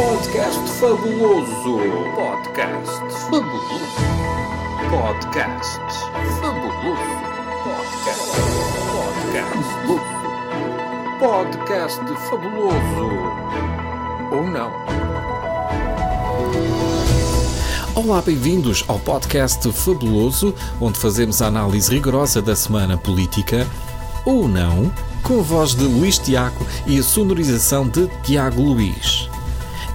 [0.00, 1.78] Podcast fabuloso.
[2.16, 3.80] Podcast fabuloso.
[4.88, 5.80] Podcast
[6.40, 7.20] fabuloso.
[7.66, 8.32] Podcast.
[9.28, 9.68] Podcast.
[11.20, 12.00] Podcast
[12.30, 13.08] fabuloso.
[14.32, 14.72] Ou não?
[17.94, 23.66] Olá, bem-vindos ao podcast Fabuloso, onde fazemos a análise rigorosa da semana política,
[24.24, 24.90] ou não,
[25.22, 29.29] com a voz de Luís Tiago e a sonorização de Tiago Luís.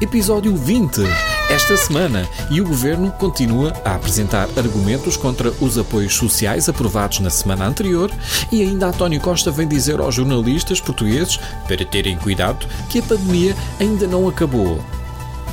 [0.02, 1.04] Episódio 20,
[1.49, 7.30] esta semana, e o Governo continua a apresentar argumentos contra os apoios sociais aprovados na
[7.30, 8.12] semana anterior,
[8.52, 13.55] e ainda António Costa vem dizer aos jornalistas portugueses para terem cuidado que a pandemia
[13.80, 14.84] ainda não acabou.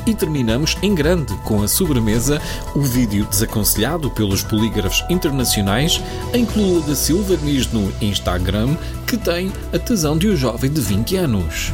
[0.05, 2.43] E terminamos em grande com a sobremesa,
[2.75, 6.03] o vídeo desaconselhado pelos polígrafos internacionais
[6.35, 10.73] em que Lula da Silva diz no Instagram que tem a tesão de um jovem
[10.73, 11.73] de 20 anos.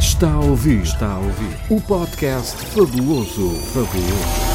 [0.00, 4.50] Está a ouvir, está a ouvir o podcast fabuloso, fabuloso.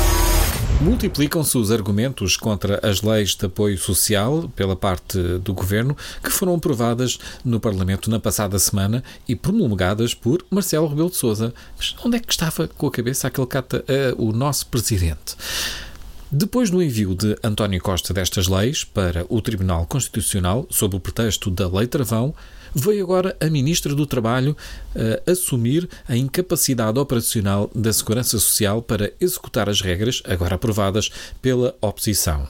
[0.81, 6.55] Multiplicam-se os argumentos contra as leis de apoio social pela parte do governo que foram
[6.55, 11.53] aprovadas no Parlamento na passada semana e promulgadas por Marcelo Rebelo de Sousa.
[11.77, 13.85] Mas onde é que estava com a cabeça aquele cata
[14.17, 15.35] uh, o nosso presidente?
[16.31, 21.51] Depois do envio de António Costa destas leis para o Tribunal Constitucional, sob o pretexto
[21.51, 22.33] da Lei Travão,
[22.75, 24.55] veio agora a Ministra do Trabalho
[24.95, 31.09] uh, assumir a incapacidade operacional da Segurança Social para executar as regras, agora aprovadas
[31.41, 32.47] pela oposição.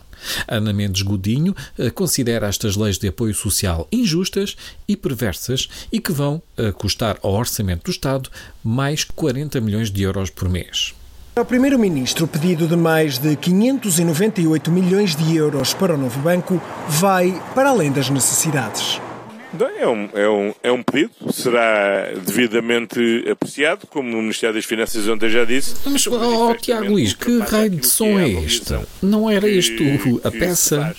[0.48, 6.12] Ana Mendes Godinho uh, considera estas leis de apoio social injustas e perversas e que
[6.12, 8.30] vão uh, custar ao orçamento do Estado
[8.64, 10.96] mais 40 milhões de euros por mês.
[11.36, 16.62] Ao Primeiro-Ministro, o pedido de mais de 598 milhões de euros para o novo banco
[16.88, 19.02] vai para além das necessidades.
[19.78, 25.08] É um, é, um, é um pedido, será devidamente apreciado, como o Ministério das Finanças
[25.08, 25.76] ontem já disse.
[25.86, 28.76] Mas, oh, Tiago Luís, que raio de som é este?
[29.02, 29.84] Não era isto
[30.24, 30.96] a peça?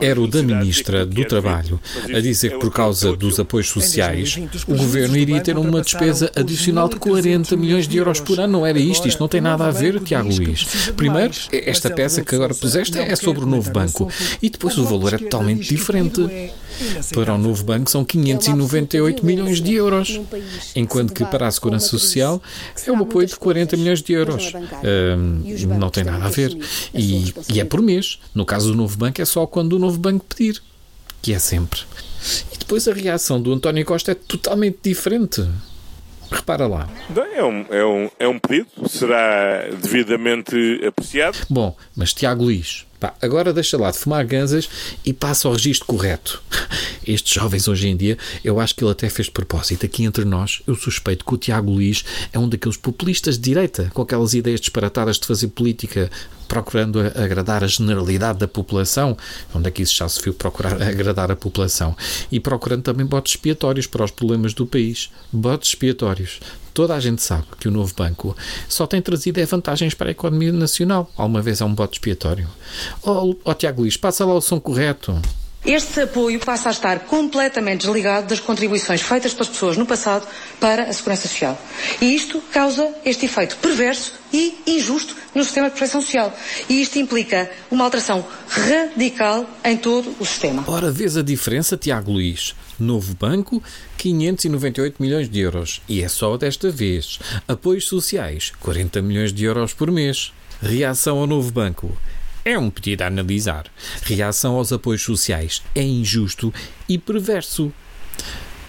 [0.00, 1.80] Era o da Ministra do Trabalho
[2.14, 6.88] a dizer que, por causa dos apoios sociais, o Governo iria ter uma despesa adicional
[6.88, 8.52] de 40 milhões de euros por ano.
[8.52, 9.08] Não era isto?
[9.08, 10.90] Isto não tem nada a ver, Tiago Luís.
[10.96, 15.14] Primeiro, esta peça que agora puseste é sobre o novo banco e depois o valor
[15.14, 16.20] é totalmente diferente.
[17.14, 20.20] Para o novo banco são 598 milhões de euros,
[20.74, 22.42] enquanto que para a Segurança Social
[22.86, 24.52] é um apoio de 40 milhões de euros.
[24.54, 26.56] Uh, não tem nada a ver.
[26.94, 28.18] E, e é por mês.
[28.34, 30.62] No caso do novo banco é só quando o novo banco pedir,
[31.20, 31.80] que é sempre.
[32.52, 35.46] E depois a reação do António Costa é totalmente diferente.
[36.30, 36.88] Repara lá.
[37.34, 41.38] É um, é, um, é um pedido, será devidamente apreciado.
[41.50, 44.68] Bom, mas Tiago Luís, pá, agora deixa lá de fumar ganzas
[45.04, 46.40] e passa ao registro correto.
[47.04, 49.84] Estes jovens hoje em dia, eu acho que ele até fez de propósito.
[49.84, 53.90] Aqui entre nós, eu suspeito que o Tiago Luís é um daqueles populistas de direita,
[53.92, 56.08] com aquelas ideias disparatadas de fazer política
[56.46, 59.16] procurando agradar a generalidade da população,
[59.52, 61.96] onde é que isso já se viu procurar agradar a população,
[62.30, 65.10] e procurando também botes expiatórios para os problemas do país.
[65.32, 66.40] Botes expiatórios.
[66.74, 68.36] Toda a gente sabe que o novo banco
[68.68, 71.10] só tem trazido é vantagens para a economia nacional.
[71.16, 72.48] Alguma vez é um bote expiatório.
[73.02, 75.20] Oh, oh Tiago Luís, passa lá o som correto.
[75.64, 80.26] Este apoio passa a estar completamente desligado das contribuições feitas pelas pessoas no passado
[80.58, 81.56] para a Segurança Social.
[82.00, 86.36] E isto causa este efeito perverso e injusto no sistema de proteção social.
[86.68, 90.64] E isto implica uma alteração radical em todo o sistema.
[90.66, 92.56] Ora, vês a diferença, Tiago Luís?
[92.76, 93.62] Novo banco,
[93.98, 95.80] 598 milhões de euros.
[95.88, 97.20] E é só desta vez.
[97.46, 100.32] Apoios sociais, 40 milhões de euros por mês.
[100.60, 101.96] Reação ao novo banco.
[102.44, 103.66] É um pedido a analisar.
[104.02, 106.52] Reação aos apoios sociais é injusto
[106.88, 107.72] e perverso.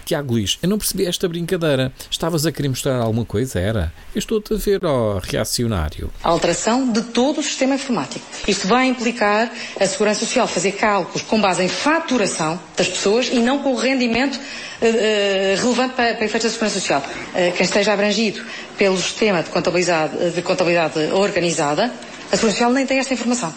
[0.04, 1.92] Tiago Luís, eu não percebi esta brincadeira.
[2.10, 3.58] Estavas a querer mostrar alguma coisa?
[3.58, 3.92] Era?
[4.14, 6.10] Eu estou-te a ver, ó, reacionário.
[6.22, 8.24] A alteração de todo o sistema informático.
[8.46, 13.38] Isto vai implicar a Segurança Social fazer cálculos com base em faturação das pessoas e
[13.38, 17.00] não com o rendimento uh, uh, relevante para, para efeitos da Segurança Social.
[17.00, 18.44] Uh, quem esteja abrangido
[18.76, 21.84] pelo sistema de contabilidade, de contabilidade organizada,
[22.30, 23.54] a Segurança Social nem tem essa informação.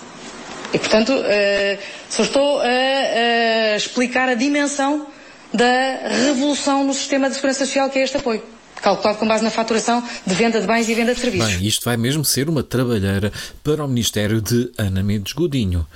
[0.74, 5.08] E, portanto, uh, só estou a, a, explicar a dimensão
[5.54, 8.44] da revolução no sistema de segurança social que é este apoio.
[8.82, 11.56] Calculado com base na faturação de venda de bens e venda de serviços.
[11.56, 13.32] Bem, isto vai mesmo ser uma trabalheira
[13.64, 15.88] para o Ministério de Ana Mendes Godinho.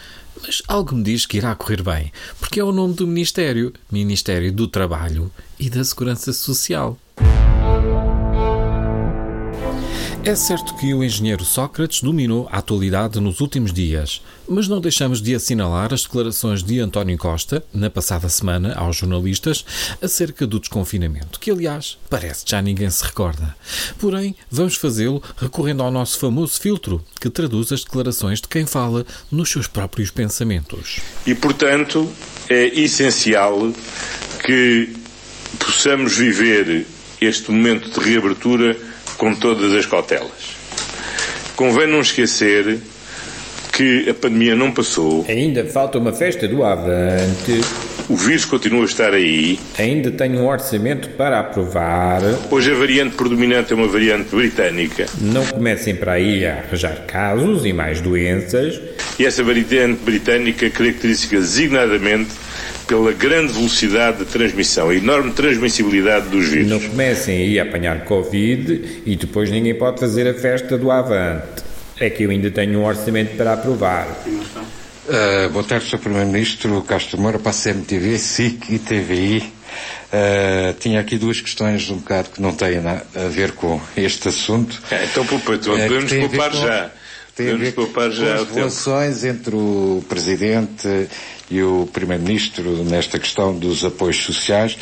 [0.41, 4.51] Mas algo me diz que irá correr bem, porque é o nome do Ministério Ministério
[4.51, 6.97] do Trabalho e da Segurança Social.
[10.23, 15.19] É certo que o engenheiro Sócrates dominou a atualidade nos últimos dias, mas não deixamos
[15.19, 19.65] de assinalar as declarações de António Costa, na passada semana, aos jornalistas,
[20.00, 23.56] acerca do desconfinamento, que aliás parece que já ninguém se recorda.
[23.97, 29.03] Porém, vamos fazê-lo recorrendo ao nosso famoso filtro, que traduz as declarações de quem fala
[29.31, 31.00] nos seus próprios pensamentos.
[31.25, 32.07] E, portanto,
[32.47, 33.73] é essencial
[34.45, 34.95] que
[35.57, 36.85] possamos viver
[37.19, 38.91] este momento de reabertura
[39.21, 40.57] com todas as cautelas.
[41.56, 42.79] Convém não esquecer
[43.71, 45.23] que a pandemia não passou.
[45.29, 47.62] Ainda falta uma festa do Avante.
[48.09, 49.59] O vírus continua a estar aí.
[49.77, 52.19] Ainda tenho um orçamento para aprovar.
[52.50, 55.06] Hoje a variante predominante é uma variante britânica.
[55.21, 58.81] Não comecem para aí a arranjar casos e mais doenças.
[59.19, 62.31] E essa variante britânica caracteriza designadamente
[62.92, 66.68] pela grande velocidade de transmissão, a enorme transmissibilidade dos vírus.
[66.68, 71.64] Não comecem aí a apanhar Covid e depois ninguém pode fazer a festa do Avante.
[71.98, 74.10] É que eu ainda tenho um orçamento para aprovar.
[74.28, 76.00] Uh, boa tarde, Sr.
[76.00, 79.38] Primeiro-Ministro Castro Moura, para a CMTV, SIC e TVI.
[79.38, 84.82] Uh, tinha aqui duas questões um bocado que não têm a ver com este assunto.
[84.92, 86.92] É, então, podemos uh, poupar já.
[87.36, 91.07] Podemos poupar já com as relações entre o Presidente
[91.50, 94.78] e o Primeiro-Ministro nesta questão dos apoios sociais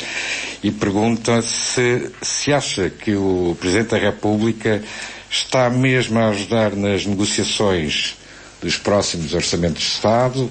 [0.62, 4.82] e pergunta se, se acha que o Presidente da República
[5.30, 8.16] está mesmo a ajudar nas negociações
[8.60, 10.50] dos próximos orçamentos de Estado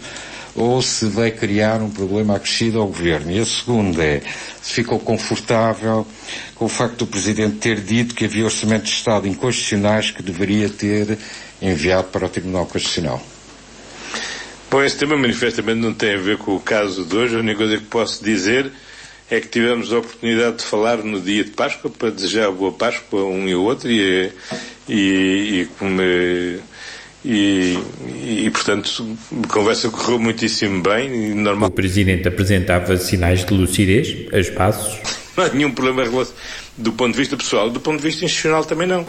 [0.60, 3.32] ou se vai criar um problema acrescido ao Governo.
[3.32, 4.22] E a segunda é
[4.62, 6.06] se ficou confortável
[6.54, 10.68] com o facto do Presidente ter dito que havia orçamentos de Estado inconstitucionais que deveria
[10.68, 11.18] ter
[11.62, 13.26] enviado para o Tribunal Constitucional.
[14.70, 17.38] Bom, esse tema manifestamente não tem a ver com o caso de hoje.
[17.38, 18.70] A única coisa que posso dizer
[19.32, 23.22] é que tivemos a oportunidade de falar no dia de Páscoa para desejar boa Páscoa
[23.22, 24.30] a um e ao outro e,
[24.90, 26.60] e, e,
[27.24, 27.78] e,
[28.46, 31.34] e, portanto, a conversa correu muitíssimo bem.
[31.36, 31.70] Normal...
[31.70, 34.98] O Presidente apresentava sinais de lucidez a espaços?
[35.36, 36.04] Não há nenhum problema
[36.78, 39.06] do ponto de vista pessoal, do ponto de vista institucional também não.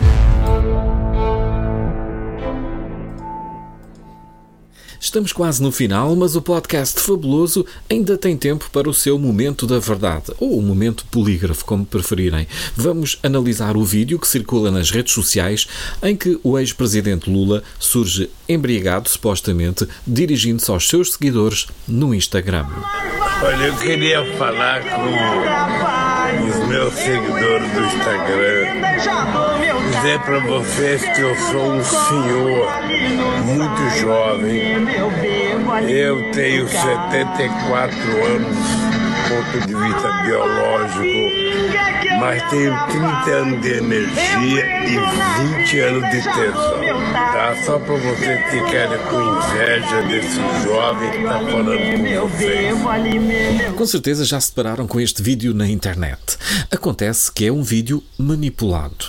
[5.10, 9.66] Estamos quase no final, mas o podcast fabuloso ainda tem tempo para o seu momento
[9.66, 12.46] da verdade, ou o momento polígrafo, como preferirem.
[12.76, 15.66] Vamos analisar o vídeo que circula nas redes sociais
[16.00, 22.66] em que o ex-presidente Lula surge embriagado, supostamente, dirigindo-se aos seus seguidores no Instagram.
[23.42, 25.08] Olha, eu queria falar com
[26.46, 29.50] os meus seguidores do Instagram
[30.00, 32.68] dizer para vocês que eu sou um senhor
[34.00, 34.60] jovem.
[35.88, 41.04] Eu tenho 74 anos do ponto de vista biológico,
[42.18, 44.98] mas tenho 30 anos de energia e
[45.58, 46.80] 20 anos de tensão.
[47.12, 47.56] Tá?
[47.64, 51.72] Só para vocês ficarem com inveja desse jovem que está falando
[53.70, 53.76] com.
[53.76, 56.36] Com certeza já se depararam com este vídeo na internet.
[56.70, 59.06] Acontece que é um vídeo manipulado.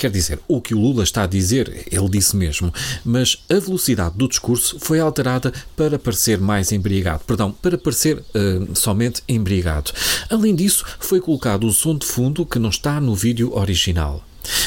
[0.00, 2.72] Quer dizer, o que o Lula está a dizer, ele disse mesmo,
[3.04, 8.74] mas a velocidade do discurso foi alterada para parecer mais embriagado, perdão, para parecer uh,
[8.74, 9.92] somente embriagado.
[10.30, 14.24] Além disso, foi colocado o som de fundo que não está no vídeo original.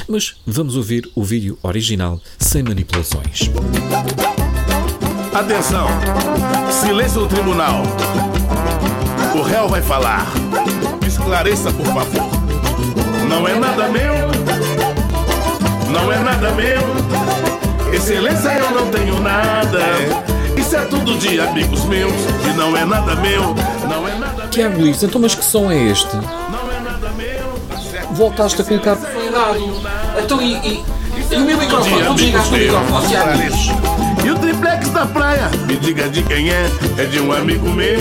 [0.08, 3.50] Mas vamos ouvir o vídeo original sem manipulações.
[5.34, 5.88] Atenção!
[6.80, 7.82] Silêncio no tribunal.
[9.36, 10.32] O réu vai falar.
[11.08, 12.30] Esclareça, por favor.
[13.28, 14.33] Não é nada meu
[15.94, 17.94] não é nada meu.
[17.94, 19.80] Excelência, eu não tenho nada.
[20.58, 22.12] Isso é tudo de amigos meus.
[22.46, 23.56] E não é nada meu,
[23.88, 26.16] não é nada Tiago Luís, então mas que som é este?
[26.16, 27.54] Não é nada meu.
[28.12, 28.96] Voltaste a colocar.
[28.96, 29.82] Foi errado.
[30.22, 30.56] Então e.
[30.56, 30.86] e...
[31.32, 32.04] E o meu microfone?
[32.04, 33.30] Não desligaste o microfone, Tiago
[34.26, 37.98] E o triplex da praia, me diga de quem é, é de um amigo meu.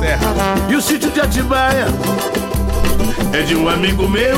[0.00, 0.54] Serra.
[0.68, 1.86] E o sítio de Atibaia,
[3.32, 4.36] é de um amigo meu.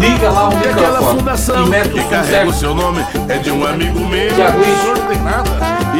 [0.00, 0.66] Liga lá o microfone.
[0.66, 4.34] E aquela fundação e mete que carrega o seu nome é de um amigo meu.
[4.34, 5.50] Tiago, isso não tem nada.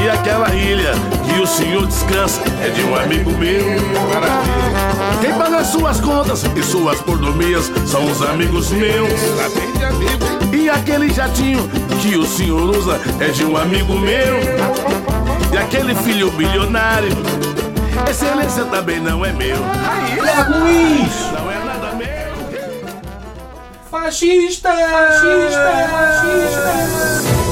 [0.01, 0.93] E aquela ilha
[1.25, 3.65] que o senhor descansa é de um amigo meu.
[4.15, 4.69] Maravilha.
[5.21, 9.11] Quem paga suas contas e suas pordomias são os amigos meus.
[10.53, 11.69] E aquele jatinho
[12.01, 14.39] que o senhor usa é de um amigo meu.
[15.53, 17.11] E aquele filho bilionário,
[18.09, 19.57] excelência também não é meu.
[20.23, 21.48] Tiago Luiz!
[23.91, 24.69] Fascista!
[24.71, 25.89] Fascista!
[25.89, 27.48] Fascista!